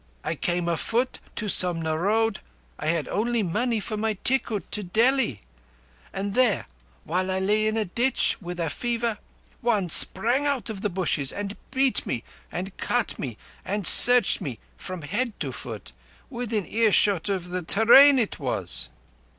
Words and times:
I 0.23 0.33
came 0.33 0.67
afoot 0.67 1.19
to 1.35 1.45
Somna 1.45 1.95
Road—I 1.95 2.87
had 2.87 3.07
only 3.07 3.43
money 3.43 3.79
for 3.79 3.97
my 3.97 4.15
tikkut 4.25 4.63
to 4.71 4.81
Delhi—and 4.81 6.33
there, 6.33 6.65
while 7.03 7.29
I 7.29 7.37
lay 7.37 7.67
in 7.67 7.77
a 7.77 7.85
ditch 7.85 8.35
with 8.41 8.59
a 8.59 8.71
fever, 8.71 9.19
one 9.61 9.91
sprang 9.91 10.47
out 10.47 10.71
of 10.71 10.81
the 10.81 10.89
bushes 10.89 11.31
and 11.31 11.55
beat 11.69 12.03
me 12.07 12.23
and 12.51 12.75
cut 12.77 13.19
me 13.19 13.37
and 13.63 13.85
searched 13.85 14.41
me 14.41 14.57
from 14.75 15.03
head 15.03 15.39
to 15.39 15.51
foot. 15.51 15.91
Within 16.31 16.65
earshot 16.65 17.29
of 17.29 17.49
the 17.49 17.61
te 17.61 17.83
rain 17.83 18.17
it 18.17 18.39
was!" 18.39 18.89